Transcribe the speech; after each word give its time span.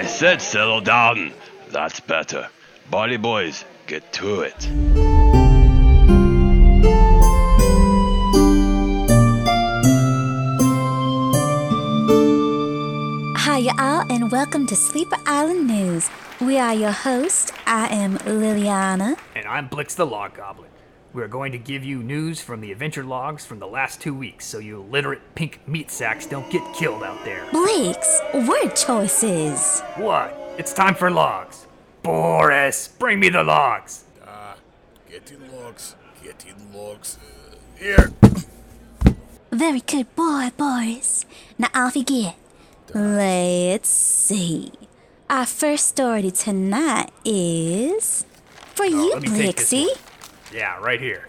I 0.00 0.06
said 0.06 0.40
settle 0.40 0.80
down. 0.80 1.30
That's 1.68 2.00
better. 2.00 2.48
Body 2.90 3.18
boys, 3.18 3.66
get 3.86 4.10
to 4.14 4.40
it. 4.40 4.54
Hi, 13.36 13.58
y'all, 13.58 14.10
and 14.10 14.32
welcome 14.32 14.66
to 14.68 14.74
Sleeper 14.74 15.18
Island 15.26 15.66
News. 15.66 16.08
We 16.40 16.56
are 16.56 16.72
your 16.72 16.92
hosts. 16.92 17.52
I 17.66 17.88
am 17.88 18.16
Liliana. 18.20 19.18
And 19.34 19.46
I'm 19.46 19.68
Blix 19.68 19.96
the 19.96 20.06
Log 20.06 20.34
Goblin. 20.34 20.70
We're 21.12 21.28
going 21.28 21.50
to 21.52 21.58
give 21.58 21.84
you 21.84 22.02
news 22.04 22.40
from 22.40 22.60
the 22.60 22.70
adventure 22.70 23.02
logs 23.02 23.44
from 23.44 23.58
the 23.58 23.66
last 23.66 24.00
two 24.00 24.14
weeks 24.14 24.46
so 24.46 24.58
you 24.58 24.80
illiterate 24.80 25.34
pink 25.34 25.60
meat 25.66 25.90
sacks 25.90 26.24
don't 26.24 26.48
get 26.50 26.62
killed 26.74 27.02
out 27.02 27.24
there. 27.24 27.48
Blake's 27.50 28.20
word 28.32 28.76
choices. 28.76 29.80
What? 29.96 30.36
It's 30.56 30.72
time 30.72 30.94
for 30.94 31.10
logs. 31.10 31.66
Boris, 32.04 32.86
bring 32.88 33.18
me 33.18 33.28
the 33.28 33.42
logs. 33.42 34.04
Ah, 34.24 34.54
Get 35.10 35.32
in 35.32 35.40
logs. 35.60 35.96
Get 36.22 36.44
in 36.46 36.72
logs. 36.72 37.18
Uh, 37.18 37.56
here. 37.76 38.12
Very 39.50 39.80
good 39.80 40.14
boy, 40.14 40.50
Boris. 40.56 41.26
Now 41.58 41.68
off 41.74 41.96
you 41.96 42.04
get. 42.04 42.36
Let's 42.94 43.88
see. 43.88 44.72
Our 45.28 45.46
first 45.46 45.88
story 45.88 46.30
tonight 46.30 47.10
is 47.24 48.24
for 48.74 48.84
you, 48.84 49.10
Oh, 49.12 49.18
let 49.18 49.22
me 49.22 49.28
take 49.28 49.56
this 49.56 49.72
Blixie. 49.72 49.86
Yeah, 50.52 50.78
right 50.78 51.00
here. 51.00 51.26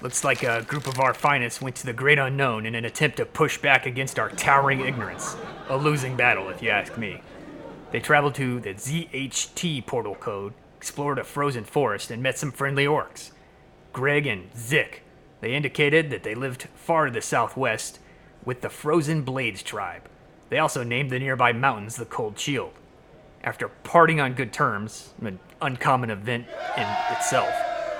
Looks 0.00 0.24
like 0.24 0.42
a 0.42 0.62
group 0.62 0.88
of 0.88 0.98
our 0.98 1.14
finest 1.14 1.62
went 1.62 1.76
to 1.76 1.86
the 1.86 1.92
great 1.92 2.18
unknown 2.18 2.66
in 2.66 2.74
an 2.74 2.84
attempt 2.84 3.18
to 3.18 3.24
push 3.24 3.56
back 3.56 3.86
against 3.86 4.18
our 4.18 4.30
towering 4.30 4.80
ignorance. 4.80 5.36
A 5.68 5.76
losing 5.76 6.16
battle, 6.16 6.48
if 6.48 6.60
you 6.60 6.70
ask 6.70 6.98
me. 6.98 7.22
They 7.92 8.00
traveled 8.00 8.34
to 8.36 8.58
the 8.58 8.74
ZHT 8.74 9.86
portal 9.86 10.16
code, 10.16 10.54
explored 10.76 11.20
a 11.20 11.24
frozen 11.24 11.62
forest, 11.62 12.10
and 12.10 12.20
met 12.20 12.36
some 12.36 12.50
friendly 12.50 12.84
orcs. 12.84 13.30
Greg 13.92 14.26
and 14.26 14.48
Zik. 14.56 15.02
They 15.40 15.54
indicated 15.54 16.10
that 16.10 16.24
they 16.24 16.34
lived 16.34 16.62
far 16.74 17.06
to 17.06 17.12
the 17.12 17.20
southwest 17.20 18.00
with 18.44 18.60
the 18.60 18.70
Frozen 18.70 19.22
Blades 19.22 19.62
tribe. 19.62 20.02
They 20.48 20.58
also 20.58 20.82
named 20.82 21.10
the 21.10 21.20
nearby 21.20 21.52
mountains 21.52 21.94
the 21.94 22.04
Cold 22.06 22.38
Shield. 22.38 22.72
After 23.44 23.68
parting 23.68 24.20
on 24.20 24.34
good 24.34 24.52
terms, 24.52 25.14
an 25.20 25.38
uncommon 25.60 26.10
event 26.10 26.46
in 26.76 26.86
itself, 27.10 27.52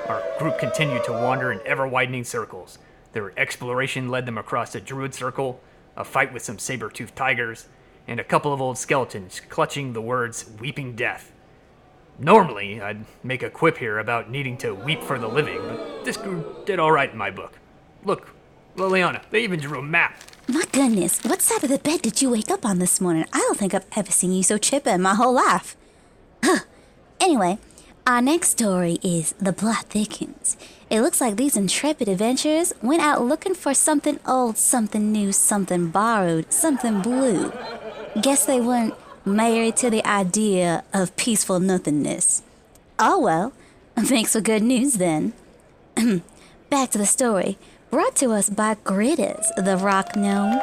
our 0.08 0.22
group 0.38 0.58
continued 0.58 1.04
to 1.04 1.12
wander 1.12 1.52
in 1.52 1.60
ever 1.66 1.86
widening 1.86 2.24
circles. 2.24 2.78
Their 3.12 3.38
exploration 3.38 4.08
led 4.08 4.26
them 4.26 4.38
across 4.38 4.74
a 4.74 4.80
druid 4.80 5.14
circle, 5.14 5.60
a 5.96 6.04
fight 6.04 6.32
with 6.32 6.42
some 6.42 6.58
saber 6.58 6.90
toothed 6.90 7.16
tigers, 7.16 7.68
and 8.06 8.18
a 8.18 8.24
couple 8.24 8.52
of 8.52 8.60
old 8.60 8.78
skeletons 8.78 9.40
clutching 9.48 9.92
the 9.92 10.00
words 10.00 10.50
Weeping 10.58 10.96
Death. 10.96 11.32
Normally, 12.18 12.80
I'd 12.80 13.04
make 13.22 13.42
a 13.42 13.50
quip 13.50 13.78
here 13.78 13.98
about 13.98 14.30
needing 14.30 14.56
to 14.58 14.74
weep 14.74 15.02
for 15.02 15.18
the 15.18 15.28
living, 15.28 15.58
but 15.58 16.04
this 16.04 16.16
group 16.16 16.66
did 16.66 16.78
alright 16.78 17.12
in 17.12 17.18
my 17.18 17.30
book. 17.30 17.58
Look, 18.04 18.30
Liliana, 18.76 19.22
they 19.30 19.42
even 19.42 19.60
drew 19.60 19.78
a 19.78 19.82
map. 19.82 20.18
My 20.48 20.64
goodness, 20.72 21.22
what 21.24 21.42
side 21.42 21.64
of 21.64 21.70
the 21.70 21.78
bed 21.78 22.02
did 22.02 22.20
you 22.20 22.30
wake 22.30 22.50
up 22.50 22.64
on 22.64 22.78
this 22.78 23.00
morning? 23.00 23.26
I 23.32 23.38
don't 23.38 23.58
think 23.58 23.74
I've 23.74 23.86
ever 23.96 24.10
seen 24.10 24.32
you 24.32 24.42
so 24.42 24.58
chipper 24.58 24.90
in 24.90 25.02
my 25.02 25.14
whole 25.14 25.34
life. 25.34 25.76
Huh. 26.42 26.60
Anyway, 27.20 27.56
our 28.06 28.20
next 28.20 28.50
story 28.50 28.98
is 29.02 29.32
The 29.38 29.52
Plot 29.52 29.84
Thickens. 29.84 30.56
It 30.90 31.00
looks 31.00 31.20
like 31.20 31.36
these 31.36 31.56
intrepid 31.56 32.08
adventurers 32.08 32.72
went 32.82 33.00
out 33.00 33.22
looking 33.22 33.54
for 33.54 33.74
something 33.74 34.18
old, 34.26 34.58
something 34.58 35.12
new, 35.12 35.30
something 35.32 35.88
borrowed, 35.88 36.52
something 36.52 37.00
blue. 37.00 37.52
Guess 38.20 38.46
they 38.46 38.60
weren't 38.60 38.94
married 39.24 39.76
to 39.76 39.90
the 39.90 40.04
idea 40.06 40.82
of 40.92 41.16
peaceful 41.16 41.60
nothingness. 41.60 42.42
Oh 42.98 43.20
well, 43.20 43.52
thanks 43.96 44.32
for 44.32 44.40
good 44.40 44.62
news 44.62 44.94
then. 44.94 45.32
Back 46.70 46.90
to 46.90 46.98
the 46.98 47.06
story, 47.06 47.56
brought 47.90 48.16
to 48.16 48.32
us 48.32 48.50
by 48.50 48.74
Gritters, 48.74 49.46
the 49.56 49.76
rock 49.76 50.16
gnome. 50.16 50.60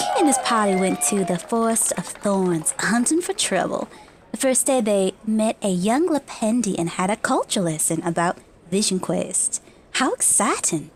He 0.00 0.20
and 0.20 0.26
his 0.26 0.38
party 0.38 0.74
went 0.74 1.02
to 1.02 1.24
the 1.24 1.38
Forest 1.38 1.92
of 1.98 2.06
Thorns 2.06 2.72
hunting 2.78 3.20
for 3.20 3.34
trouble. 3.34 3.88
The 4.30 4.36
first 4.36 4.66
day 4.66 4.80
they 4.80 5.14
met 5.26 5.56
a 5.62 5.70
young 5.70 6.08
Lependi 6.08 6.78
and 6.78 6.90
had 6.90 7.10
a 7.10 7.16
culture 7.16 7.62
lesson 7.62 8.02
about 8.02 8.38
Vision 8.70 9.00
Quest. 9.00 9.62
How 9.92 10.12
exciting! 10.12 10.90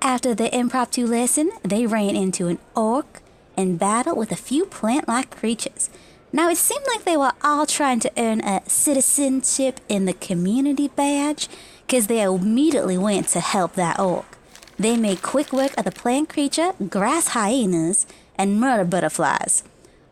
After 0.00 0.34
the 0.34 0.54
impromptu 0.56 1.06
lesson, 1.06 1.50
they 1.62 1.86
ran 1.86 2.14
into 2.14 2.46
an 2.46 2.58
orc 2.76 3.22
and 3.56 3.78
battled 3.78 4.18
with 4.18 4.30
a 4.30 4.36
few 4.36 4.66
plant 4.66 5.08
like 5.08 5.36
creatures. 5.36 5.90
Now, 6.32 6.48
it 6.48 6.56
seemed 6.56 6.84
like 6.88 7.04
they 7.04 7.16
were 7.16 7.32
all 7.42 7.66
trying 7.66 8.00
to 8.00 8.12
earn 8.16 8.40
a 8.40 8.62
citizenship 8.68 9.80
in 9.88 10.04
the 10.04 10.12
community 10.12 10.88
badge 10.88 11.48
because 11.86 12.06
they 12.06 12.22
immediately 12.22 12.98
went 12.98 13.28
to 13.28 13.40
help 13.40 13.74
that 13.74 13.98
orc. 13.98 14.36
They 14.78 14.96
made 14.96 15.22
quick 15.22 15.52
work 15.52 15.76
of 15.78 15.84
the 15.84 15.92
plant 15.92 16.28
creature, 16.28 16.72
grass 16.88 17.28
hyenas, 17.28 18.06
and 18.36 18.60
murder 18.60 18.84
butterflies. 18.84 19.62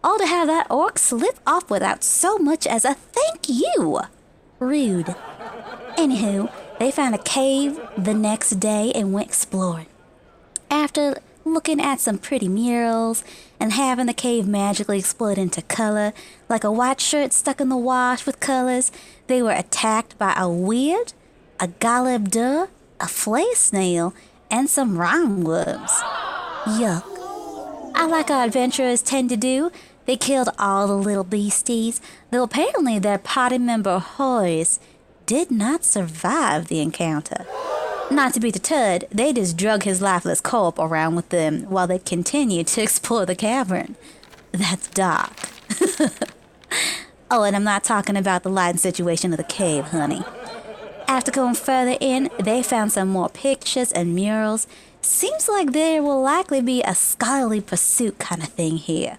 All 0.05 0.19
to 0.19 0.27
have 0.27 0.49
that 0.49 0.67
orc 0.71 0.99
slip 0.99 1.39
off 1.47 1.71
without 1.71 2.03
so 2.03 2.39
much 2.39 2.67
as 2.67 2.85
a 2.85 2.95
thank 2.95 3.49
you. 3.49 4.01
Rude. 4.59 5.15
Anywho, 5.97 6.53
they 6.79 6.91
found 6.91 7.15
a 7.15 7.19
cave 7.19 7.79
the 7.97 8.15
next 8.15 8.59
day 8.59 8.93
and 8.95 9.13
went 9.13 9.29
exploring. 9.29 9.87
After 10.71 11.19
looking 11.45 11.81
at 11.81 12.01
some 12.01 12.19
pretty 12.19 12.49
murals 12.49 13.23
and 13.61 13.73
having 13.73 14.07
the 14.07 14.15
cave 14.15 14.47
magically 14.47 14.99
explode 14.99 15.39
into 15.39 15.63
color, 15.63 16.13
like 16.49 16.65
a 16.65 16.73
white 16.73 17.01
shirt 17.01 17.33
stuck 17.33 17.61
in 17.61 17.69
the 17.69 17.77
wash 17.77 18.27
with 18.27 18.41
colors, 18.41 18.91
they 19.27 19.43
were 19.43 19.53
attacked 19.53 20.19
by 20.19 20.35
a 20.37 20.49
weird, 20.49 21.13
a 21.61 21.69
galeb 21.69 22.29
duhr, 22.29 22.69
a 23.01 23.07
flail 23.07 23.55
snail, 23.55 24.15
and 24.51 24.69
some 24.69 24.97
roundworms. 24.97 25.91
Yuck. 26.65 27.05
I 27.95 28.07
like 28.07 28.31
our 28.31 28.45
adventurers 28.45 29.03
tend 29.03 29.29
to 29.31 29.37
do. 29.37 29.71
They 30.07 30.17
killed 30.17 30.49
all 30.59 30.87
the 30.87 30.97
little 30.97 31.25
beasties, 31.25 32.01
though 32.31 32.43
apparently 32.43 32.99
their 32.99 33.19
party 33.19 33.59
member 33.59 33.99
Horace 33.99 34.81
did 35.27 35.51
not 35.51 35.85
survive 35.85 36.69
the 36.69 36.81
encounter. 36.81 37.47
Not 38.11 38.35
to 38.35 38.41
be 38.41 38.51
deterred, 38.51 39.07
they 39.11 39.33
just 39.33 39.57
drug 39.57 39.85
his 39.85 40.03
lifeless 40.03 40.41
corpse 40.41 40.79
around 40.79 41.15
with 41.15 41.31
them 41.31 41.63
while 41.65 41.87
they 41.87 41.99
continued 41.99 42.67
to 42.69 42.83
explore 42.87 43.25
the 43.25 43.35
cavern. 43.35 43.97
That's 44.53 44.89
dark. 44.89 45.33
oh, 47.31 47.45
and 47.45 47.57
I'm 47.57 47.65
not 47.65 47.85
talking 47.85 48.17
about 48.17 48.43
the 48.43 48.51
lighting 48.51 48.79
situation 48.79 49.33
of 49.33 49.39
the 49.39 49.45
cave, 49.45 49.85
honey. 49.87 50.23
After 51.09 51.31
going 51.31 51.55
further 51.55 51.97
in, 52.01 52.29
they 52.39 52.63
found 52.63 52.93
some 52.93 53.09
more 53.09 53.29
pictures 53.29 53.93
and 53.93 54.15
murals. 54.15 54.67
Seems 55.01 55.49
like 55.49 55.73
there 55.73 56.03
will 56.03 56.23
likely 56.23 56.61
be 56.61 56.83
a 56.83 56.95
scholarly 56.95 57.61
pursuit 57.61 58.19
kind 58.19 58.43
of 58.43 58.49
thing 58.49 58.77
here. 58.77 59.19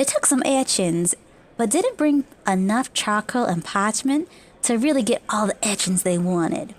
They 0.00 0.04
took 0.04 0.24
some 0.24 0.42
etchings, 0.46 1.14
but 1.58 1.68
didn't 1.68 1.98
bring 1.98 2.24
enough 2.48 2.90
charcoal 2.94 3.44
and 3.44 3.62
parchment 3.62 4.30
to 4.62 4.78
really 4.78 5.02
get 5.02 5.22
all 5.28 5.46
the 5.46 5.62
etchings 5.62 6.04
they 6.04 6.16
wanted. 6.16 6.74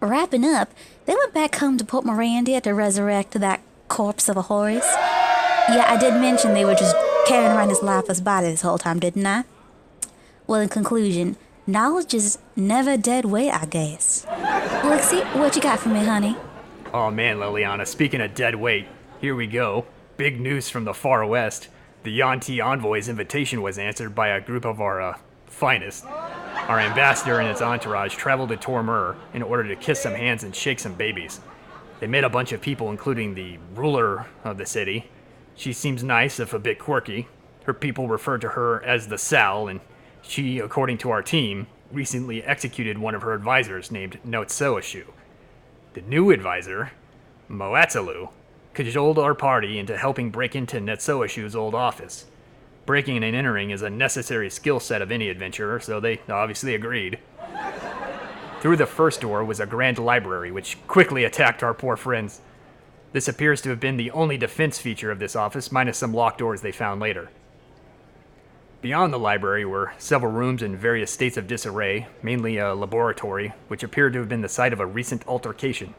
Wrapping 0.00 0.46
up, 0.46 0.70
they 1.04 1.14
went 1.14 1.34
back 1.34 1.56
home 1.56 1.76
to 1.76 1.84
Port 1.84 2.06
Mirandia 2.06 2.62
to 2.62 2.72
resurrect 2.72 3.32
that 3.32 3.60
corpse 3.88 4.26
of 4.30 4.38
a 4.38 4.48
horse. 4.48 4.88
Yeah, 5.68 5.84
I 5.86 5.98
did 6.00 6.14
mention 6.14 6.54
they 6.54 6.64
were 6.64 6.74
just 6.74 6.96
carrying 7.26 7.50
around 7.50 7.68
his 7.68 7.82
lifeless 7.82 8.22
body 8.22 8.46
this 8.46 8.62
whole 8.62 8.78
time, 8.78 9.00
didn't 9.00 9.26
I? 9.26 9.44
Well, 10.46 10.62
in 10.62 10.70
conclusion, 10.70 11.36
knowledge 11.66 12.14
is 12.14 12.38
never 12.56 12.96
dead 12.96 13.26
weight, 13.26 13.50
I 13.50 13.66
guess. 13.66 14.24
Lexi, 14.80 15.22
what 15.38 15.56
you 15.56 15.60
got 15.60 15.80
for 15.80 15.90
me, 15.90 16.06
honey? 16.06 16.38
Oh 16.94 17.10
man, 17.10 17.36
Liliana, 17.36 17.86
speaking 17.86 18.22
of 18.22 18.34
dead 18.34 18.54
weight, 18.54 18.88
here 19.20 19.34
we 19.34 19.46
go. 19.46 19.84
Big 20.16 20.40
news 20.40 20.70
from 20.70 20.84
the 20.84 20.94
far 20.94 21.26
west. 21.26 21.68
The 22.02 22.18
Yanti 22.18 22.64
envoy's 22.64 23.10
invitation 23.10 23.60
was 23.60 23.76
answered 23.76 24.14
by 24.14 24.28
a 24.28 24.40
group 24.40 24.64
of 24.64 24.80
our 24.80 25.02
uh, 25.02 25.18
finest. 25.46 26.06
Our 26.06 26.80
ambassador 26.80 27.40
and 27.40 27.48
his 27.48 27.60
entourage 27.60 28.14
traveled 28.16 28.48
to 28.48 28.56
Tormur 28.56 29.16
in 29.34 29.42
order 29.42 29.68
to 29.68 29.76
kiss 29.76 30.00
some 30.00 30.14
hands 30.14 30.42
and 30.42 30.56
shake 30.56 30.78
some 30.78 30.94
babies. 30.94 31.40
They 31.98 32.06
met 32.06 32.24
a 32.24 32.30
bunch 32.30 32.52
of 32.52 32.62
people, 32.62 32.90
including 32.90 33.34
the 33.34 33.58
ruler 33.74 34.26
of 34.44 34.56
the 34.56 34.64
city. 34.64 35.10
She 35.54 35.74
seems 35.74 36.02
nice, 36.02 36.40
if 36.40 36.54
a 36.54 36.58
bit 36.58 36.78
quirky. 36.78 37.28
Her 37.64 37.74
people 37.74 38.08
refer 38.08 38.38
to 38.38 38.48
her 38.50 38.82
as 38.82 39.08
the 39.08 39.18
Sal, 39.18 39.68
and 39.68 39.80
she, 40.22 40.58
according 40.58 40.96
to 40.98 41.10
our 41.10 41.22
team, 41.22 41.66
recently 41.92 42.42
executed 42.42 42.96
one 42.96 43.14
of 43.14 43.20
her 43.20 43.34
advisors 43.34 43.90
named 43.90 44.18
Notsoashu. 44.26 45.04
The 45.92 46.00
new 46.00 46.30
advisor, 46.30 46.92
Moatsalu, 47.50 48.30
cajoled 48.84 49.18
our 49.18 49.34
party 49.34 49.78
into 49.78 49.96
helping 49.96 50.30
break 50.30 50.56
into 50.56 50.78
Netsoashu's 50.78 51.54
old 51.56 51.74
office. 51.74 52.26
Breaking 52.86 53.22
and 53.22 53.36
entering 53.36 53.70
is 53.70 53.82
a 53.82 53.90
necessary 53.90 54.50
skill 54.50 54.80
set 54.80 55.02
of 55.02 55.12
any 55.12 55.28
adventurer, 55.28 55.80
so 55.80 56.00
they 56.00 56.20
obviously 56.28 56.74
agreed. 56.74 57.18
Through 58.60 58.76
the 58.76 58.86
first 58.86 59.20
door 59.20 59.44
was 59.44 59.60
a 59.60 59.66
grand 59.66 59.98
library, 59.98 60.50
which 60.50 60.76
quickly 60.86 61.24
attacked 61.24 61.62
our 61.62 61.74
poor 61.74 61.96
friends. 61.96 62.40
This 63.12 63.28
appears 63.28 63.60
to 63.62 63.70
have 63.70 63.80
been 63.80 63.96
the 63.96 64.10
only 64.10 64.36
defense 64.36 64.78
feature 64.78 65.10
of 65.10 65.18
this 65.18 65.34
office, 65.34 65.72
minus 65.72 65.98
some 65.98 66.14
locked 66.14 66.38
doors 66.38 66.60
they 66.60 66.72
found 66.72 67.00
later. 67.00 67.30
Beyond 68.82 69.12
the 69.12 69.18
library 69.18 69.64
were 69.64 69.92
several 69.98 70.32
rooms 70.32 70.62
in 70.62 70.76
various 70.76 71.10
states 71.10 71.36
of 71.36 71.46
disarray, 71.46 72.06
mainly 72.22 72.56
a 72.56 72.74
laboratory, 72.74 73.52
which 73.68 73.82
appeared 73.82 74.14
to 74.14 74.20
have 74.20 74.28
been 74.28 74.40
the 74.40 74.48
site 74.48 74.72
of 74.72 74.80
a 74.80 74.86
recent 74.86 75.26
altercation. 75.26 75.94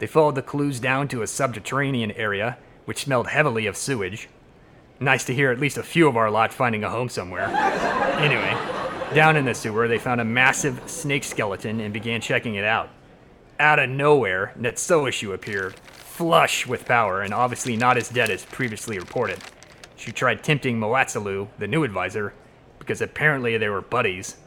They 0.00 0.06
followed 0.06 0.34
the 0.34 0.42
clues 0.42 0.80
down 0.80 1.08
to 1.08 1.20
a 1.22 1.26
subterranean 1.26 2.12
area, 2.12 2.56
which 2.86 3.04
smelled 3.04 3.28
heavily 3.28 3.66
of 3.66 3.76
sewage. 3.76 4.30
Nice 4.98 5.24
to 5.24 5.34
hear 5.34 5.50
at 5.50 5.60
least 5.60 5.76
a 5.76 5.82
few 5.82 6.08
of 6.08 6.16
our 6.16 6.30
lot 6.30 6.54
finding 6.54 6.82
a 6.82 6.90
home 6.90 7.10
somewhere. 7.10 7.44
anyway, 8.18 8.56
down 9.14 9.36
in 9.36 9.44
the 9.44 9.54
sewer, 9.54 9.88
they 9.88 9.98
found 9.98 10.20
a 10.20 10.24
massive 10.24 10.80
snake 10.86 11.22
skeleton 11.22 11.80
and 11.80 11.92
began 11.92 12.22
checking 12.22 12.54
it 12.54 12.64
out. 12.64 12.88
Out 13.58 13.78
of 13.78 13.90
nowhere, 13.90 14.54
Netsuoshu 14.58 15.34
appeared, 15.34 15.74
flush 15.76 16.66
with 16.66 16.86
power 16.86 17.20
and 17.20 17.34
obviously 17.34 17.76
not 17.76 17.98
as 17.98 18.08
dead 18.08 18.30
as 18.30 18.46
previously 18.46 18.98
reported. 18.98 19.38
She 19.96 20.12
tried 20.12 20.42
tempting 20.42 20.80
Moatsalu, 20.80 21.48
the 21.58 21.68
new 21.68 21.84
advisor, 21.84 22.32
because 22.78 23.02
apparently 23.02 23.58
they 23.58 23.68
were 23.68 23.82
buddies, 23.82 24.38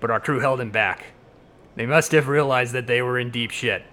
but 0.00 0.10
our 0.10 0.20
crew 0.20 0.40
held 0.40 0.60
him 0.60 0.70
back. 0.70 1.06
They 1.76 1.86
must 1.86 2.12
have 2.12 2.28
realized 2.28 2.74
that 2.74 2.86
they 2.86 3.00
were 3.00 3.18
in 3.18 3.30
deep 3.30 3.52
shit. 3.52 3.84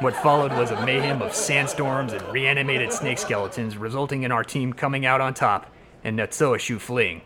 What 0.00 0.14
followed 0.16 0.52
was 0.52 0.70
a 0.70 0.84
mayhem 0.84 1.22
of 1.22 1.34
sandstorms 1.34 2.12
and 2.12 2.22
reanimated 2.32 2.92
snake 2.92 3.18
skeletons, 3.18 3.76
resulting 3.76 4.22
in 4.22 4.32
our 4.32 4.44
team 4.44 4.72
coming 4.72 5.06
out 5.06 5.20
on 5.20 5.34
top 5.34 5.72
and 6.04 6.18
Netsuoshu 6.18 6.80
fleeing. 6.80 7.22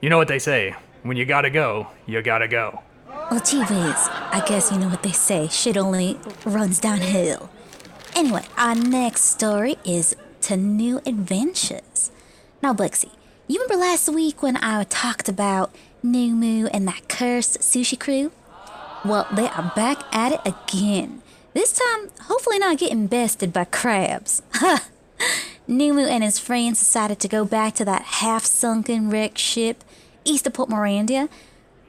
You 0.00 0.10
know 0.10 0.18
what 0.18 0.28
they 0.28 0.38
say 0.38 0.74
when 1.02 1.16
you 1.16 1.24
gotta 1.24 1.50
go, 1.50 1.88
you 2.06 2.20
gotta 2.22 2.48
go. 2.48 2.82
Well, 3.30 3.40
gee 3.40 3.60
whiz, 3.60 3.70
I 3.70 4.42
guess 4.46 4.72
you 4.72 4.78
know 4.78 4.88
what 4.88 5.02
they 5.02 5.12
say 5.12 5.48
shit 5.48 5.76
only 5.76 6.18
runs 6.44 6.80
downhill. 6.80 7.50
Anyway, 8.14 8.44
our 8.56 8.74
next 8.74 9.22
story 9.22 9.76
is 9.84 10.16
to 10.42 10.56
new 10.56 11.00
adventures. 11.06 12.10
Now, 12.62 12.74
Blixie, 12.74 13.12
you 13.48 13.60
remember 13.60 13.84
last 13.84 14.08
week 14.08 14.42
when 14.42 14.56
I 14.58 14.84
talked 14.84 15.28
about 15.28 15.74
Numu 16.04 16.68
and 16.72 16.86
that 16.88 17.08
cursed 17.08 17.60
sushi 17.60 17.98
crew? 17.98 18.32
Well, 19.04 19.26
they 19.32 19.46
are 19.48 19.72
back 19.74 20.02
at 20.14 20.32
it 20.32 20.40
again. 20.44 21.22
This 21.54 21.72
time, 21.72 22.08
hopefully 22.22 22.58
not 22.58 22.78
getting 22.78 23.06
bested 23.06 23.52
by 23.52 23.64
crabs. 23.64 24.42
Ha! 24.54 24.84
Numu 25.68 26.08
and 26.08 26.24
his 26.24 26.38
friends 26.38 26.80
decided 26.80 27.20
to 27.20 27.28
go 27.28 27.44
back 27.44 27.74
to 27.74 27.84
that 27.84 28.02
half-sunken 28.02 29.08
wrecked 29.08 29.38
ship 29.38 29.84
east 30.24 30.46
of 30.46 30.54
Port 30.54 30.68
Mirandia, 30.68 31.28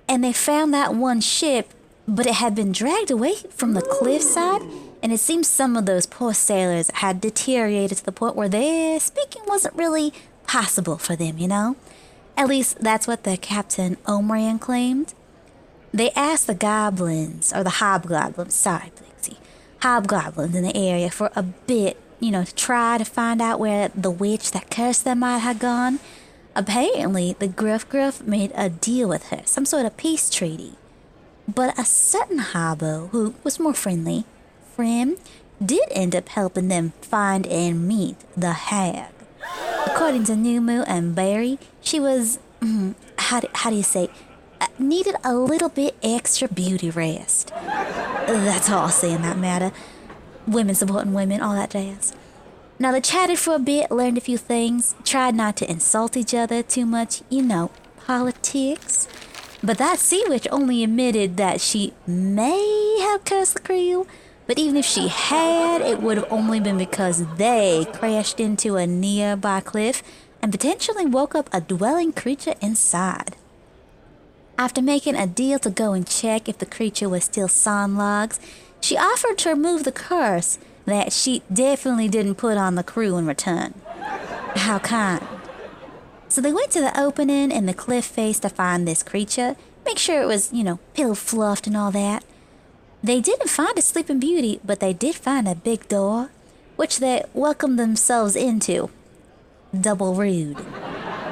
and 0.07 0.23
they 0.23 0.33
found 0.33 0.73
that 0.73 0.93
one 0.93 1.21
ship, 1.21 1.73
but 2.07 2.25
it 2.25 2.35
had 2.35 2.55
been 2.55 2.71
dragged 2.71 3.11
away 3.11 3.35
from 3.49 3.73
the 3.73 3.81
cliffside, 3.81 4.61
and 5.01 5.11
it 5.11 5.19
seems 5.19 5.47
some 5.47 5.75
of 5.75 5.85
those 5.85 6.05
poor 6.05 6.33
sailors 6.33 6.89
had 6.95 7.21
deteriorated 7.21 7.97
to 7.97 8.05
the 8.05 8.11
point 8.11 8.35
where 8.35 8.49
their 8.49 8.99
speaking 8.99 9.43
wasn't 9.47 9.75
really 9.75 10.13
possible 10.45 10.97
for 10.97 11.15
them, 11.15 11.37
you 11.37 11.47
know? 11.47 11.75
At 12.35 12.47
least 12.47 12.79
that's 12.79 13.07
what 13.07 13.23
the 13.23 13.37
Captain 13.37 13.95
Omrian 14.05 14.59
claimed. 14.59 15.13
They 15.93 16.11
asked 16.11 16.47
the 16.47 16.55
goblins, 16.55 17.53
or 17.53 17.63
the 17.63 17.69
hobgoblins, 17.69 18.55
sorry, 18.55 18.91
Blixie, 18.95 19.37
hobgoblins 19.83 20.55
in 20.55 20.63
the 20.63 20.77
area 20.77 21.09
for 21.09 21.29
a 21.35 21.43
bit, 21.43 21.97
you 22.21 22.31
know, 22.31 22.45
to 22.45 22.55
try 22.55 22.97
to 22.97 23.03
find 23.03 23.41
out 23.41 23.59
where 23.59 23.89
the 23.89 24.09
witch 24.09 24.51
that 24.51 24.71
cursed 24.71 25.03
them 25.03 25.19
might 25.19 25.39
have 25.39 25.59
gone. 25.59 25.99
Apparently, 26.55 27.35
the 27.37 27.49
Gruff 27.49 27.89
Gruff 27.89 28.21
made 28.21 28.53
a 28.55 28.69
deal 28.69 29.09
with 29.09 29.27
her, 29.27 29.41
some 29.43 29.65
sort 29.65 29.85
of 29.85 29.97
peace 29.97 30.29
treaty. 30.29 30.75
But 31.53 31.77
a 31.77 31.83
certain 31.83 32.39
hobo, 32.39 33.07
who 33.07 33.35
was 33.43 33.59
more 33.59 33.73
friendly, 33.73 34.23
Frem, 34.73 35.19
did 35.63 35.83
end 35.91 36.15
up 36.15 36.29
helping 36.29 36.69
them 36.69 36.93
find 37.01 37.45
and 37.47 37.85
meet 37.85 38.15
the 38.37 38.53
hag. 38.53 39.11
According 39.85 40.23
to 40.25 40.31
Numu 40.31 40.85
and 40.87 41.13
Barry, 41.13 41.59
she 41.81 41.99
was, 41.99 42.39
mm, 42.61 42.95
how, 43.17 43.41
do, 43.41 43.47
how 43.53 43.69
do 43.69 43.75
you 43.75 43.83
say, 43.83 44.09
uh, 44.61 44.67
needed 44.79 45.15
a 45.25 45.35
little 45.35 45.67
bit 45.67 45.97
extra 46.01 46.47
beauty 46.47 46.89
rest. 46.89 47.51
That's 48.27 48.69
all 48.69 48.83
I'll 48.83 48.89
say 48.89 49.11
in 49.11 49.21
that 49.21 49.37
matter. 49.37 49.71
Women 50.47 50.75
supporting 50.75 51.13
women, 51.13 51.41
all 51.41 51.53
that 51.53 51.71
jazz. 51.71 52.13
Now 52.79 52.91
they 52.91 53.01
chatted 53.01 53.39
for 53.39 53.55
a 53.55 53.59
bit, 53.59 53.91
learned 53.91 54.17
a 54.17 54.21
few 54.21 54.37
things, 54.37 54.95
tried 55.03 55.35
not 55.35 55.55
to 55.57 55.69
insult 55.69 56.17
each 56.17 56.33
other 56.33 56.63
too 56.63 56.85
much, 56.85 57.21
you 57.29 57.41
know, 57.41 57.71
politics. 58.05 59.07
But 59.63 59.77
that 59.77 59.99
sea 59.99 60.23
witch 60.27 60.47
only 60.51 60.83
admitted 60.83 61.37
that 61.37 61.61
she 61.61 61.93
may 62.05 62.97
have 63.01 63.23
cursed 63.23 63.53
the 63.53 63.61
crew, 63.61 64.05
but 64.47 64.59
even 64.59 64.75
if 64.75 64.85
she 64.85 65.07
had, 65.07 65.81
it 65.81 66.01
would 66.01 66.17
have 66.17 66.31
only 66.31 66.59
been 66.59 66.77
because 66.77 67.25
they 67.37 67.87
crashed 67.93 68.39
into 68.39 68.75
a 68.75 68.85
nearby 68.85 69.61
cliff 69.61 70.03
and 70.41 70.51
potentially 70.51 71.05
woke 71.05 71.35
up 71.35 71.49
a 71.53 71.61
dwelling 71.61 72.11
creature 72.11 72.55
inside. 72.59 73.37
After 74.57 74.81
making 74.81 75.15
a 75.15 75.25
deal 75.25 75.57
to 75.59 75.69
go 75.69 75.93
and 75.93 76.07
check 76.07 76.47
if 76.47 76.59
the 76.59 76.65
creature 76.65 77.09
was 77.09 77.23
still 77.23 77.47
sawn 77.47 77.95
logs, 77.95 78.39
she 78.81 78.97
offered 78.97 79.37
to 79.39 79.49
remove 79.49 79.83
the 79.83 79.91
curse 79.91 80.59
that 80.85 81.11
she 81.11 81.41
definitely 81.51 82.07
didn't 82.07 82.35
put 82.35 82.57
on 82.57 82.75
the 82.75 82.83
crew 82.83 83.17
in 83.17 83.25
return. 83.25 83.73
How 84.55 84.79
kind. 84.79 85.25
So 86.27 86.41
they 86.41 86.53
went 86.53 86.71
to 86.71 86.81
the 86.81 86.99
opening 86.99 87.51
in 87.51 87.65
the 87.65 87.73
cliff 87.73 88.05
face 88.05 88.39
to 88.39 88.49
find 88.49 88.87
this 88.87 89.03
creature, 89.03 89.55
make 89.85 89.97
sure 89.97 90.21
it 90.21 90.27
was, 90.27 90.51
you 90.53 90.63
know, 90.63 90.79
pillow 90.93 91.15
fluffed 91.15 91.67
and 91.67 91.77
all 91.77 91.91
that. 91.91 92.23
They 93.03 93.21
didn't 93.21 93.49
find 93.49 93.77
a 93.77 93.81
Sleeping 93.81 94.19
Beauty, 94.19 94.59
but 94.63 94.79
they 94.79 94.93
did 94.93 95.15
find 95.15 95.47
a 95.47 95.55
big 95.55 95.87
door, 95.87 96.29
which 96.75 96.99
they 96.99 97.23
welcomed 97.33 97.79
themselves 97.79 98.35
into. 98.35 98.89
Double 99.79 100.13
rude. 100.13 100.57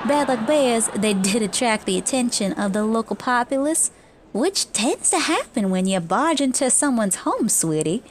Bad 0.07 0.29
luck 0.29 0.47
bears, 0.47 0.87
they 0.95 1.13
did 1.13 1.41
attract 1.43 1.85
the 1.85 1.97
attention 1.97 2.53
of 2.53 2.73
the 2.73 2.83
local 2.83 3.15
populace, 3.15 3.91
which 4.33 4.71
tends 4.73 5.09
to 5.11 5.19
happen 5.19 5.69
when 5.69 5.85
you 5.85 5.99
barge 5.99 6.41
into 6.41 6.69
someone's 6.71 7.17
home, 7.17 7.47
sweetie. 7.49 8.03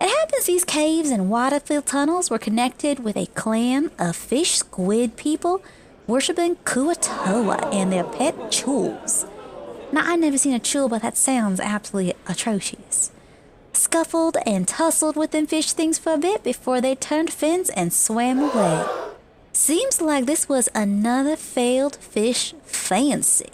It 0.00 0.08
happens 0.08 0.46
these 0.46 0.64
caves 0.64 1.10
and 1.10 1.28
water-filled 1.28 1.84
tunnels 1.84 2.30
were 2.30 2.38
connected 2.38 3.04
with 3.04 3.16
a 3.18 3.26
clan 3.26 3.90
of 3.98 4.16
fish 4.16 4.52
squid 4.52 5.16
people 5.16 5.62
worshipping 6.06 6.56
Kuo-toa 6.64 7.68
and 7.70 7.92
their 7.92 8.04
pet 8.04 8.34
chuuls. 8.50 9.28
Now, 9.92 10.10
I've 10.10 10.20
never 10.20 10.38
seen 10.38 10.54
a 10.54 10.60
chuul, 10.60 10.88
but 10.88 11.02
that 11.02 11.18
sounds 11.18 11.60
absolutely 11.60 12.14
atrocious. 12.26 13.12
Scuffled 13.74 14.36
and 14.46 14.66
tussled 14.66 15.16
with 15.16 15.32
them 15.32 15.46
fish 15.46 15.72
things 15.72 15.98
for 15.98 16.14
a 16.14 16.18
bit 16.18 16.42
before 16.42 16.80
they 16.80 16.94
turned 16.94 17.30
fins 17.32 17.68
and 17.70 17.92
swam 17.92 18.38
away. 18.38 19.09
Seems 19.52 20.00
like 20.00 20.26
this 20.26 20.48
was 20.48 20.68
another 20.74 21.34
failed 21.36 21.96
fish 21.96 22.54
fancy. 22.64 23.50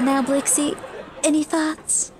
Now, 0.00 0.22
Blixie, 0.22 0.78
any 1.22 1.44
thoughts? 1.44 2.12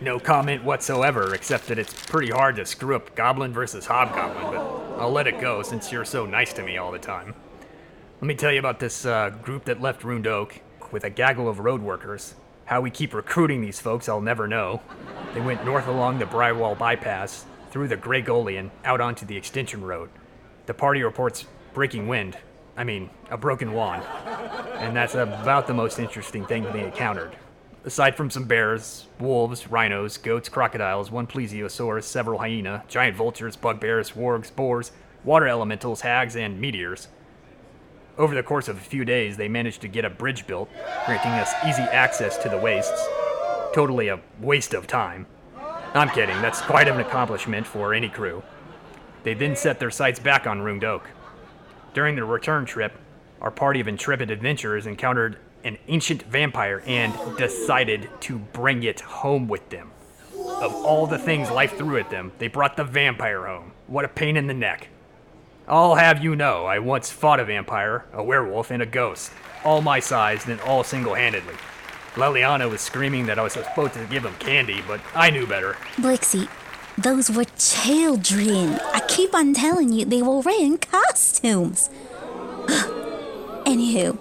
No 0.00 0.18
comment 0.18 0.64
whatsoever, 0.64 1.34
except 1.34 1.66
that 1.66 1.78
it's 1.78 1.92
pretty 1.92 2.30
hard 2.30 2.56
to 2.56 2.64
screw 2.64 2.96
up 2.96 3.14
Goblin 3.14 3.52
versus 3.52 3.84
Hobgoblin, 3.84 4.52
but 4.52 5.00
I'll 5.00 5.10
let 5.10 5.26
it 5.26 5.40
go 5.40 5.62
since 5.62 5.92
you're 5.92 6.04
so 6.04 6.24
nice 6.24 6.52
to 6.54 6.62
me 6.62 6.78
all 6.78 6.92
the 6.92 6.98
time. 6.98 7.34
Let 8.20 8.26
me 8.26 8.34
tell 8.34 8.52
you 8.52 8.58
about 8.58 8.80
this 8.80 9.04
uh, 9.04 9.30
group 9.42 9.64
that 9.66 9.80
left 9.80 10.02
Ruined 10.02 10.26
Oak 10.26 10.60
with 10.90 11.04
a 11.04 11.10
gaggle 11.10 11.48
of 11.48 11.58
road 11.60 11.82
workers. 11.82 12.34
How 12.64 12.80
we 12.80 12.90
keep 12.90 13.12
recruiting 13.12 13.60
these 13.60 13.80
folks, 13.80 14.08
I'll 14.08 14.20
never 14.20 14.48
know. 14.48 14.80
They 15.34 15.40
went 15.40 15.64
north 15.64 15.86
along 15.86 16.18
the 16.18 16.26
Briar 16.26 16.54
Wall 16.54 16.74
bypass, 16.74 17.44
through 17.70 17.88
the 17.88 18.56
and 18.56 18.70
out 18.84 19.00
onto 19.00 19.26
the 19.26 19.36
Extension 19.36 19.82
Road. 19.82 20.08
The 20.66 20.74
party 20.74 21.02
reports 21.02 21.44
breaking 21.78 22.08
wind. 22.08 22.36
I 22.76 22.82
mean, 22.82 23.08
a 23.30 23.38
broken 23.38 23.72
wand. 23.72 24.02
And 24.78 24.96
that's 24.96 25.14
about 25.14 25.68
the 25.68 25.74
most 25.74 26.00
interesting 26.00 26.44
thing 26.44 26.64
they 26.64 26.82
encountered. 26.82 27.36
Aside 27.84 28.16
from 28.16 28.30
some 28.30 28.46
bears, 28.46 29.06
wolves, 29.20 29.68
rhinos, 29.68 30.16
goats, 30.16 30.48
crocodiles, 30.48 31.12
one 31.12 31.28
plesiosaurus, 31.28 32.02
several 32.02 32.40
hyena, 32.40 32.82
giant 32.88 33.16
vultures, 33.16 33.54
bugbears, 33.54 34.10
wargs, 34.10 34.52
boars, 34.52 34.90
water 35.22 35.46
elementals, 35.46 36.00
hags, 36.00 36.34
and 36.34 36.60
meteors. 36.60 37.06
Over 38.18 38.34
the 38.34 38.42
course 38.42 38.66
of 38.66 38.76
a 38.76 38.80
few 38.80 39.04
days, 39.04 39.36
they 39.36 39.46
managed 39.46 39.80
to 39.82 39.88
get 39.88 40.04
a 40.04 40.10
bridge 40.10 40.48
built, 40.48 40.68
granting 41.06 41.30
us 41.30 41.54
easy 41.64 41.82
access 41.82 42.36
to 42.38 42.48
the 42.48 42.58
wastes. 42.58 43.06
Totally 43.72 44.08
a 44.08 44.18
waste 44.40 44.74
of 44.74 44.88
time. 44.88 45.26
I'm 45.94 46.08
kidding, 46.08 46.42
that's 46.42 46.60
quite 46.60 46.88
an 46.88 46.98
accomplishment 46.98 47.68
for 47.68 47.94
any 47.94 48.08
crew. 48.08 48.42
They 49.22 49.34
then 49.34 49.54
set 49.54 49.78
their 49.78 49.92
sights 49.92 50.18
back 50.18 50.44
on 50.48 50.60
Ruined 50.60 50.82
Oak. 50.82 51.08
During 51.94 52.16
the 52.16 52.24
return 52.24 52.64
trip, 52.64 52.92
our 53.40 53.50
party 53.50 53.80
of 53.80 53.88
intrepid 53.88 54.30
adventurers 54.30 54.86
encountered 54.86 55.38
an 55.64 55.78
ancient 55.88 56.22
vampire 56.22 56.82
and 56.86 57.14
decided 57.36 58.08
to 58.20 58.38
bring 58.38 58.82
it 58.82 59.00
home 59.00 59.48
with 59.48 59.68
them. 59.70 59.90
Of 60.34 60.74
all 60.74 61.06
the 61.06 61.18
things 61.18 61.50
life 61.50 61.76
threw 61.76 61.98
at 61.98 62.10
them, 62.10 62.32
they 62.38 62.48
brought 62.48 62.76
the 62.76 62.84
vampire 62.84 63.46
home. 63.46 63.72
What 63.86 64.04
a 64.04 64.08
pain 64.08 64.36
in 64.36 64.46
the 64.46 64.54
neck. 64.54 64.88
I'll 65.66 65.96
have 65.96 66.22
you 66.24 66.34
know, 66.34 66.64
I 66.64 66.78
once 66.78 67.10
fought 67.10 67.40
a 67.40 67.44
vampire, 67.44 68.06
a 68.12 68.22
werewolf, 68.22 68.70
and 68.70 68.82
a 68.82 68.86
ghost, 68.86 69.32
all 69.64 69.82
my 69.82 70.00
size, 70.00 70.46
and 70.48 70.60
all 70.62 70.82
single 70.82 71.14
handedly. 71.14 71.54
Liliana 72.14 72.70
was 72.70 72.80
screaming 72.80 73.26
that 73.26 73.38
I 73.38 73.42
was 73.42 73.52
supposed 73.52 73.94
to 73.94 74.06
give 74.06 74.24
him 74.24 74.34
candy, 74.38 74.82
but 74.88 75.00
I 75.14 75.30
knew 75.30 75.46
better. 75.46 75.76
Blixie, 75.96 76.48
those 77.02 77.30
were 77.30 77.46
children. 77.56 78.78
I 78.92 79.00
keep 79.08 79.34
on 79.34 79.54
telling 79.54 79.92
you 79.92 80.04
they 80.04 80.22
were 80.22 80.40
wearing 80.40 80.78
costumes. 80.78 81.90
Anywho, 83.64 84.18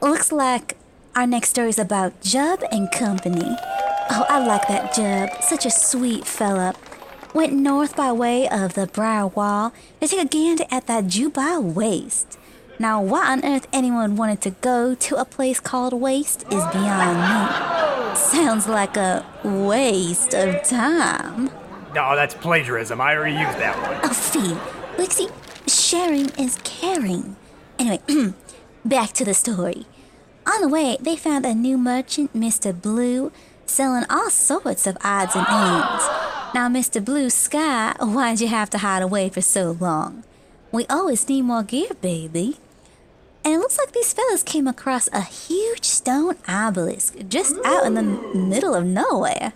Looks 0.00 0.30
like 0.30 0.76
our 1.16 1.26
next 1.26 1.50
story 1.50 1.70
is 1.70 1.78
about 1.78 2.20
Jub 2.20 2.62
and 2.70 2.88
Company. 2.92 3.56
Oh, 4.10 4.24
I 4.28 4.38
like 4.46 4.68
that 4.68 4.94
Jub. 4.94 5.42
Such 5.42 5.66
a 5.66 5.70
sweet 5.70 6.24
fella. 6.24 6.74
Went 7.34 7.52
north 7.52 7.96
by 7.96 8.12
way 8.12 8.48
of 8.48 8.74
the 8.74 8.86
Briar 8.86 9.26
Wall 9.26 9.72
to 10.00 10.06
take 10.06 10.20
a 10.20 10.24
gander 10.24 10.64
at 10.70 10.86
that 10.86 11.08
Juba 11.08 11.60
Waste. 11.60 12.38
Now, 12.78 13.02
why 13.02 13.32
on 13.32 13.44
earth 13.44 13.66
anyone 13.72 14.14
wanted 14.14 14.40
to 14.42 14.50
go 14.50 14.94
to 14.94 15.16
a 15.16 15.24
place 15.24 15.58
called 15.58 15.92
Waste 15.94 16.44
is 16.44 16.64
beyond 16.72 17.18
me. 17.18 18.14
Sounds 18.14 18.68
like 18.68 18.96
a 18.96 19.26
waste 19.42 20.32
of 20.32 20.62
time. 20.62 21.50
No, 21.98 22.14
that's 22.14 22.32
plagiarism. 22.32 23.00
I 23.00 23.16
already 23.16 23.34
used 23.34 23.58
that 23.58 23.76
one. 23.82 23.98
Oh, 24.04 24.14
Fee, 24.14 24.56
Lixie, 25.02 25.32
sharing 25.68 26.28
is 26.38 26.56
caring. 26.62 27.34
Anyway, 27.76 27.98
back 28.84 29.12
to 29.14 29.24
the 29.24 29.34
story. 29.34 29.84
On 30.46 30.60
the 30.60 30.68
way, 30.68 30.96
they 31.00 31.16
found 31.16 31.44
a 31.44 31.56
new 31.56 31.76
merchant, 31.76 32.32
Mr. 32.34 32.70
Blue, 32.72 33.32
selling 33.66 34.04
all 34.08 34.30
sorts 34.30 34.86
of 34.86 34.96
odds 35.02 35.34
and 35.34 35.44
ends. 35.48 36.04
Now, 36.54 36.68
Mr. 36.68 37.04
Blue 37.04 37.30
Sky, 37.30 37.96
why'd 37.98 38.40
you 38.40 38.46
have 38.46 38.70
to 38.70 38.78
hide 38.78 39.02
away 39.02 39.28
for 39.28 39.40
so 39.40 39.72
long? 39.72 40.22
We 40.70 40.86
always 40.86 41.28
need 41.28 41.42
more 41.42 41.64
gear, 41.64 41.90
baby. 42.00 42.58
And 43.44 43.54
it 43.54 43.58
looks 43.58 43.76
like 43.76 43.90
these 43.90 44.12
fellas 44.12 44.44
came 44.44 44.68
across 44.68 45.08
a 45.12 45.22
huge 45.22 45.84
stone 45.84 46.36
obelisk 46.46 47.16
just 47.28 47.56
out 47.64 47.86
in 47.86 47.94
the 47.94 48.04
middle 48.04 48.76
of 48.76 48.86
nowhere. 48.86 49.52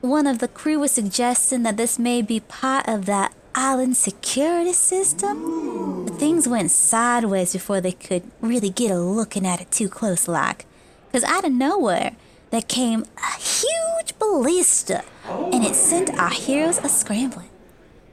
One 0.00 0.28
of 0.28 0.38
the 0.38 0.46
crew 0.46 0.78
was 0.78 0.92
suggesting 0.92 1.64
that 1.64 1.76
this 1.76 1.98
may 1.98 2.22
be 2.22 2.38
part 2.38 2.86
of 2.86 3.06
that 3.06 3.34
island 3.52 3.96
security 3.96 4.72
system. 4.72 6.04
But 6.04 6.20
things 6.20 6.46
went 6.46 6.70
sideways 6.70 7.52
before 7.52 7.80
they 7.80 7.92
could 7.92 8.22
really 8.40 8.70
get 8.70 8.92
a 8.92 8.98
looking 8.98 9.44
at 9.44 9.60
it 9.60 9.72
too 9.72 9.88
close 9.88 10.28
like. 10.28 10.66
Because 11.10 11.24
out 11.24 11.44
of 11.44 11.50
nowhere, 11.50 12.12
there 12.50 12.62
came 12.62 13.06
a 13.16 13.40
huge 13.40 14.16
ballista, 14.20 15.02
and 15.28 15.64
it 15.64 15.74
sent 15.74 16.16
our 16.16 16.30
heroes 16.30 16.78
a 16.78 16.88
scrambling. 16.88 17.50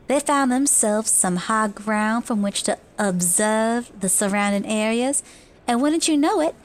They 0.08 0.20
found 0.20 0.52
themselves 0.52 1.12
some 1.12 1.36
high 1.36 1.68
ground 1.68 2.26
from 2.26 2.42
which 2.42 2.64
to 2.64 2.80
observe 2.98 3.92
the 4.00 4.10
surrounding 4.10 4.66
areas, 4.66 5.22
and 5.68 5.84
wouldn't 5.84 6.08
you 6.08 6.18
know 6.18 6.42
it, 6.42 6.56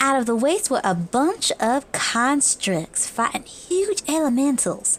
out 0.00 0.18
of 0.18 0.26
the 0.26 0.34
waste 0.34 0.70
were 0.70 0.80
a 0.82 0.94
bunch 0.94 1.52
of 1.60 1.90
constructs 1.92 3.06
fighting 3.08 3.44
huge 3.44 4.02
elementals. 4.08 4.98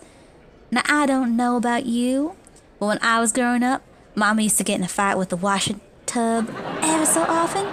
Now, 0.70 0.84
I 0.88 1.06
don't 1.06 1.36
know 1.36 1.58
about 1.58 1.86
you, 1.86 2.36
but 2.80 2.86
when 2.86 3.00
I 3.02 3.20
was 3.20 3.34
growing 3.34 3.64
up, 3.64 3.82
Mama 4.16 4.44
used 4.44 4.58
to 4.60 4.64
get 4.64 4.78
in 4.78 4.84
a 4.84 4.88
fight 4.88 5.18
with 5.18 5.30
the 5.30 5.36
washing 5.36 5.82
tub 6.06 6.50
ever 6.82 7.06
so 7.06 7.24
often. 7.24 7.68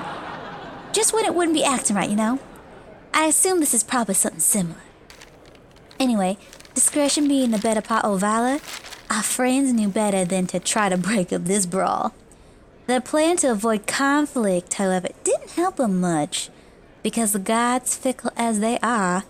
Just 0.93 1.13
when 1.13 1.27
it 1.27 1.35
wouldn't 1.35 1.55
be 1.55 1.65
acting 1.65 1.97
right, 1.97 2.09
you 2.09 2.17
know? 2.17 2.41
I 3.13 3.27
assume 3.27 3.61
this 3.61 3.75
is 3.75 3.85
probably 3.85 4.15
something 4.15 4.41
similar. 4.41 4.81
Anyway, 6.01 6.39
discretion 6.75 7.29
being 7.29 7.51
the 7.51 7.59
better 7.59 7.83
part 7.83 8.05
of 8.05 8.21
valor, 8.21 8.61
our 9.11 9.23
friends 9.23 9.73
knew 9.73 9.89
better 9.89 10.25
than 10.25 10.47
to 10.49 10.61
try 10.61 10.89
to 10.89 10.97
break 11.09 11.33
up 11.33 11.45
this 11.45 11.67
brawl. 11.67 12.15
Their 12.87 13.01
plan 13.01 13.37
to 13.39 13.51
avoid 13.51 13.87
conflict, 13.87 14.75
however, 14.75 15.09
didn't 15.23 15.51
help 15.51 15.77
them 15.77 16.01
much, 16.01 16.49
because 17.03 17.33
the 17.33 17.39
gods, 17.39 17.97
fickle 17.97 18.33
as 18.37 18.61
they 18.61 18.79
are, 18.83 19.25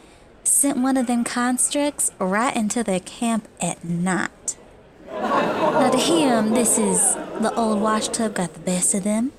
sent 0.45 0.79
one 0.79 0.97
of 0.97 1.07
them 1.07 1.25
constructs 1.25 2.11
right 2.19 2.57
into 2.57 2.83
their 2.83 3.01
camp 3.01 3.49
at 3.61 3.85
night. 3.85 4.57
Now, 5.13 5.91
to 5.91 5.99
him, 5.99 6.51
this 6.55 6.79
is 6.79 7.15
the 7.41 7.53
old 7.55 7.81
washtub 7.81 8.35
got 8.35 8.55
the 8.55 8.61
best 8.61 8.95
of 8.95 9.05
them, 9.05 9.33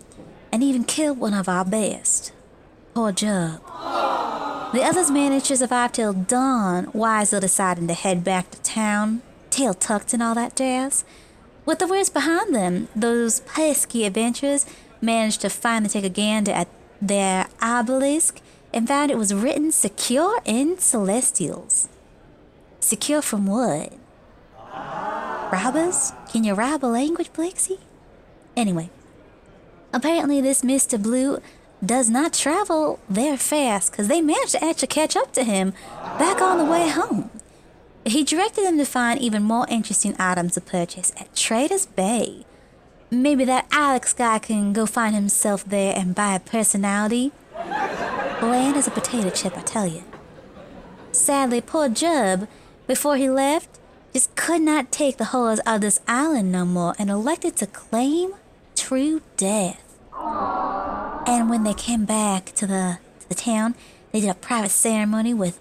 and 0.52 0.64
even 0.64 0.84
killed 0.84 1.20
one 1.20 1.34
of 1.34 1.50
our 1.50 1.66
best. 1.66 2.32
Poor 2.94 3.12
Jub. 3.12 3.62
The 4.72 4.84
others 4.84 5.10
managed 5.10 5.48
to 5.48 5.58
survive 5.58 5.94
till 5.94 6.14
dawn, 6.14 6.90
wisely 6.94 7.40
deciding 7.40 7.88
to 7.88 7.94
head 7.94 8.24
back 8.24 8.52
to 8.52 8.62
town, 8.62 9.22
tail 9.50 9.74
tucked 9.74 10.14
and 10.14 10.22
all 10.22 10.36
that 10.36 10.56
jazz. 10.56 11.04
With 11.66 11.80
the 11.80 11.88
words 11.88 12.10
behind 12.10 12.54
them, 12.54 12.88
those 12.96 13.42
pesky 13.42 14.06
adventurers 14.06 14.66
managed 15.02 15.42
to 15.42 15.50
finally 15.50 15.90
take 15.90 16.04
a 16.04 16.10
gander 16.10 16.52
at 16.52 16.68
their 17.02 17.48
obelisk 17.62 18.42
and 18.74 18.88
found 18.88 19.12
it 19.12 19.18
was 19.18 19.34
written 19.34 19.72
secure 19.72 20.42
in 20.46 20.78
celestials. 20.78 21.90
Secure 22.80 23.22
from 23.22 23.46
what? 23.46 23.94
Robbers? 25.52 26.14
Can 26.32 26.44
you 26.44 26.54
rob 26.54 26.86
a 26.86 26.88
language, 26.88 27.34
Blixie? 27.34 27.80
Anyway, 28.56 28.90
apparently 29.92 30.42
this 30.42 30.62
Mr. 30.62 31.02
Blue 31.02 31.40
does 31.84 32.10
not 32.10 32.34
travel 32.34 33.00
very 33.10 33.38
fast 33.38 33.92
because 33.92 34.08
they 34.08 34.22
managed 34.22 34.52
to 34.52 34.64
actually 34.64 34.88
catch 34.90 35.16
up 35.16 35.32
to 35.34 35.44
him 35.44 35.74
back 36.20 36.42
on 36.42 36.58
the 36.58 36.66
way 36.66 36.90
home. 36.90 37.30
He 38.06 38.24
directed 38.24 38.66
them 38.66 38.78
to 38.78 38.86
find 38.86 39.20
even 39.20 39.44
more 39.44 39.66
interesting 39.70 40.16
items 40.20 40.54
to 40.54 40.62
purchase 40.62 41.12
at 41.18 41.36
Trader's 41.36 41.86
Bay. 41.86 42.46
Maybe 43.12 43.44
that 43.46 43.68
Alex 43.72 44.14
guy 44.14 44.38
can 44.40 44.72
go 44.72 44.86
find 44.86 45.16
himself 45.16 45.66
there 45.66 45.96
and 45.96 46.14
buy 46.14 46.36
a 46.36 46.40
personality. 46.40 47.32
Bland 48.40 48.78
as 48.78 48.88
a 48.88 48.92
potato 48.92 49.30
chip, 49.32 49.58
I 49.58 49.62
tell 49.62 49.88
you. 49.88 50.04
Sadly, 51.12 51.60
poor 51.60 51.90
Jub, 51.90 52.48
before 52.86 53.18
he 53.18 53.30
left, 53.30 53.80
just 54.14 54.36
could 54.36 54.62
not 54.62 54.92
take 54.92 55.18
the 55.18 55.26
horrors 55.26 55.60
of 55.66 55.82
this 55.82 56.00
island 56.08 56.52
no 56.52 56.66
more 56.66 56.96
and 57.00 57.10
elected 57.10 57.56
to 57.58 57.68
claim 57.68 58.34
true 58.76 59.22
death. 59.38 59.84
And 60.16 61.50
when 61.50 61.64
they 61.64 61.74
came 61.74 62.06
back 62.06 62.54
to 62.56 62.68
the 62.68 63.00
to 63.22 63.30
the 63.30 63.36
town, 63.36 63.76
they 64.12 64.22
did 64.22 64.30
a 64.30 64.36
private 64.36 64.72
ceremony 64.72 65.34
with 65.34 65.60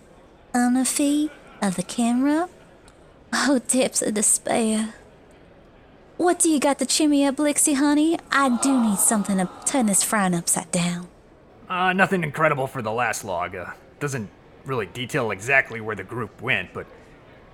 Unafi 0.55 1.31
of 1.61 1.77
the 1.77 1.83
camera. 1.83 2.49
Oh, 3.33 3.61
dips 3.69 4.01
of 4.03 4.15
despair. 4.15 4.95
What 6.19 6.41
do 6.41 6.51
you 6.51 6.59
got 6.59 6.85
cheer 6.89 7.09
me 7.09 7.25
up, 7.25 7.37
Blixie, 7.37 7.77
honey? 7.77 8.19
I 8.33 8.59
do 8.59 8.83
need 8.83 8.99
something 8.99 9.37
to 9.37 9.49
turn 9.65 9.87
this 9.87 10.03
frown 10.03 10.35
upside 10.35 10.69
down. 10.73 11.07
Uh, 11.69 11.93
nothing 11.93 12.25
incredible 12.25 12.67
for 12.67 12.83
the 12.83 12.91
last 12.91 13.25
log. 13.25 13.55
Uh, 13.55 13.71
doesn't 14.01 14.29
really 14.65 14.87
detail 14.87 15.31
exactly 15.31 15.81
where 15.81 15.95
the 15.95 16.03
group 16.03 16.43
went, 16.43 16.75
but 16.75 16.89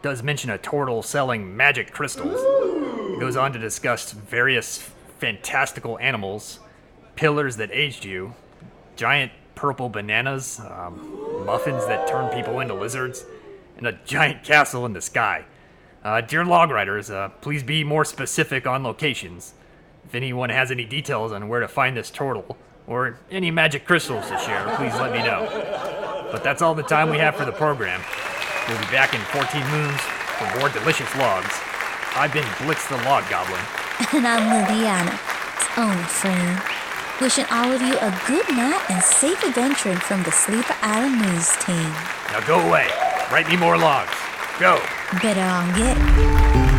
does 0.00 0.22
mention 0.22 0.48
a 0.48 0.56
turtle 0.56 1.02
selling 1.02 1.54
magic 1.54 1.92
crystals. 1.92 2.40
It 2.40 3.20
goes 3.20 3.36
on 3.36 3.52
to 3.52 3.58
discuss 3.58 4.12
various 4.12 4.90
fantastical 5.18 5.98
animals, 5.98 6.58
pillars 7.16 7.58
that 7.58 7.70
aged 7.70 8.06
you, 8.06 8.32
giant 8.96 9.30
purple 9.56 9.90
bananas, 9.90 10.58
um, 10.60 11.44
muffins 11.44 11.86
that 11.86 12.08
turn 12.08 12.34
people 12.34 12.60
into 12.60 12.72
lizards, 12.72 13.26
and 13.76 13.86
a 13.86 13.92
giant 14.06 14.42
castle 14.42 14.86
in 14.86 14.94
the 14.94 15.02
sky. 15.02 15.44
Uh, 16.04 16.20
dear 16.20 16.44
log 16.44 16.70
writers, 16.70 17.10
uh, 17.10 17.30
please 17.40 17.62
be 17.62 17.82
more 17.82 18.04
specific 18.04 18.66
on 18.66 18.82
locations. 18.82 19.54
If 20.04 20.14
anyone 20.14 20.50
has 20.50 20.70
any 20.70 20.84
details 20.84 21.32
on 21.32 21.48
where 21.48 21.60
to 21.60 21.68
find 21.68 21.96
this 21.96 22.10
turtle, 22.10 22.58
or 22.86 23.18
any 23.30 23.50
magic 23.50 23.86
crystals 23.86 24.28
to 24.28 24.38
share, 24.38 24.62
please 24.76 24.92
let 25.00 25.12
me 25.12 25.20
know. 25.20 25.48
But 26.30 26.44
that's 26.44 26.60
all 26.60 26.74
the 26.74 26.82
time 26.82 27.08
we 27.08 27.16
have 27.16 27.36
for 27.36 27.46
the 27.46 27.52
program. 27.52 28.02
We'll 28.68 28.78
be 28.80 28.92
back 28.92 29.14
in 29.14 29.20
14 29.32 29.66
moons 29.70 29.98
for 30.36 30.58
more 30.58 30.68
delicious 30.68 31.08
logs. 31.16 31.58
I've 32.16 32.34
been 32.34 32.46
Blitz 32.60 32.86
the 32.88 32.96
Log 32.98 33.28
Goblin. 33.30 33.60
And 34.12 34.26
I'm 34.26 34.44
Liliana, 34.50 35.16
his 35.56 35.78
own 35.78 36.04
friend. 36.04 36.60
Wishing 37.20 37.46
all 37.50 37.70
of 37.70 37.80
you 37.80 37.96
a 37.98 38.20
good 38.26 38.48
night 38.50 38.82
and 38.90 39.02
safe 39.02 39.42
adventuring 39.44 39.96
from 39.96 40.22
the 40.24 40.32
Sleeper 40.32 40.74
Island 40.82 41.22
News 41.22 41.48
team. 41.64 41.88
Now 42.32 42.44
go 42.46 42.58
away. 42.60 42.88
Write 43.32 43.48
me 43.48 43.56
more 43.56 43.78
logs. 43.78 44.12
Go. 44.58 44.82
Better 45.12 45.42
on 45.42 45.72
get. 45.74 46.73